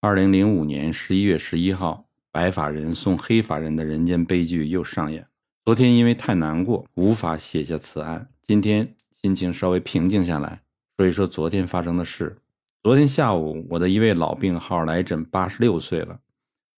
[0.00, 5.26] 二零零五年十一月十一号，白发人送黑发人的人间悲剧又上演。
[5.64, 8.28] 昨天因为太难过，无法写下此案。
[8.46, 10.62] 今天心情稍微平静下来，
[10.96, 12.36] 说一说昨天发生的事。
[12.80, 16.20] 昨天下午，我的一位老病号来诊，八十六岁了，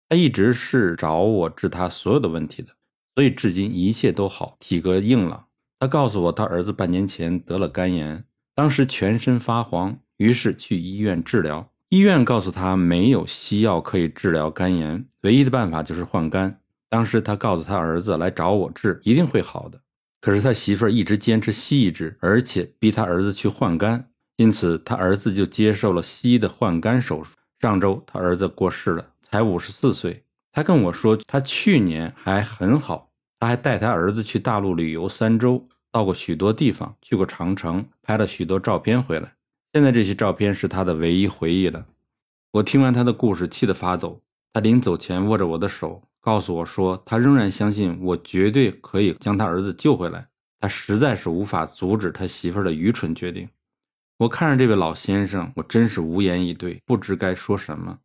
[0.09, 2.71] 他一直是找我治他所有的问题的，
[3.15, 5.45] 所以至今一切都好，体格硬朗。
[5.79, 8.25] 他告诉我，他儿子半年前得了肝炎，
[8.55, 11.71] 当时全身发黄，于是去医院治疗。
[11.91, 16.61] 医院告诉他没有西药可以治疗肝炎，唯一的办法就是换肝。
[16.89, 19.81] 当时他告诉他儿子来找我治，一定会好的。
[20.21, 27.35] 可是他媳妇儿一直坚持西医治，而且逼他儿子去换肝，因此他儿子就接受了西医的换肝手术。
[27.59, 30.25] 上周他儿子过世了，才五十四岁。
[30.53, 33.11] 他跟我说，他去年还很好，
[33.41, 39.33] 他还带他儿子去大陆旅游三周，到过许多地方，去过长城，拍了许多照片回来。
[39.73, 41.87] 现在这些照片是他的唯一回忆了。
[42.51, 44.21] 我听完他的故事，气得发抖。
[44.53, 50.27] 他临走前握着我的手，告诉我说，他仍然相信我绝对可以将他儿子救回来。
[50.59, 53.49] 他实在是无法阻止他媳妇儿的愚蠢决定。
[54.19, 58.01] 我看着这位老先生，我真是无言以对，不知该说什么。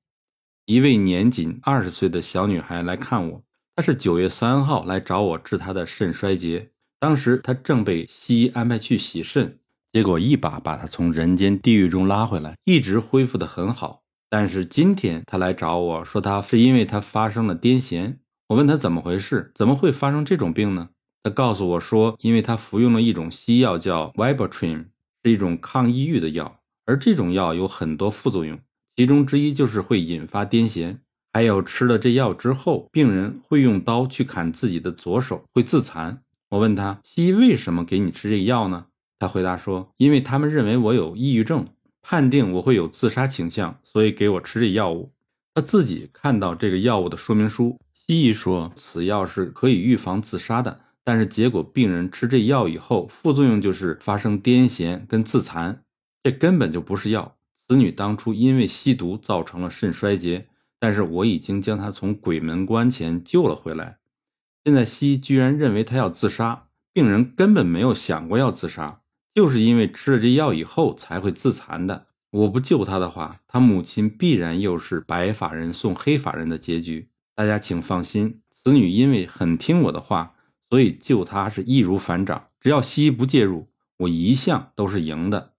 [0.66, 3.44] 一位年仅二十岁的小女孩来看我，
[3.76, 6.70] 她是九月三号来找我治她的肾衰竭，
[7.00, 9.58] 当时她正被西医安排去洗肾。
[9.96, 14.02] 结果一把把他从人间地狱中拉回来，一直恢复的很好。
[14.30, 18.18] 但是今天他来找我说，他是因为他发生了癫痫。
[18.50, 20.90] 我问他怎么回事，怎么会发生这种病呢？
[21.24, 24.88] 他告诉我说，因为他服用了一种西药叫 Wibotrim，
[25.24, 28.60] 是一种抗抑郁的药，而这种药有很多副作用，
[28.98, 30.98] 其中之一就是会引发癫痫。
[31.32, 36.22] 还有吃了这药之后，病人会用刀去砍自己的左手，会自残。
[36.50, 38.88] 我问他，西医为什么给你吃这药呢？
[39.18, 41.68] 他回答说：“因为他们认为我有抑郁症，
[42.02, 45.14] 判定我会有自杀倾向，所以给我吃这药物。”
[45.56, 55.82] 他自己看到这个药物的说明书，西医说此药是可以预防自杀的，但是结果病人吃这药以后，副作用就是发生癫痫跟自残，
[56.22, 57.38] 这根本就不是药。
[57.68, 60.48] 子女当初因为吸毒造成了肾衰竭，
[60.78, 63.98] 但是我已经将他从鬼门关前救了回来。
[64.66, 69.00] 现在西医居然认为他要自杀，病人根本没有想过要自杀。
[69.36, 72.08] 就是因为吃了这药以后才会自残的。
[72.32, 77.10] 我不救他的话，他母亲必然又是白发人送黑发人的结局。
[77.36, 80.36] 大家请放心，此女因为很听我的话，
[80.70, 82.48] 所以救他是易如反掌。
[82.62, 85.55] 只要西医不介入，我一向都是赢的。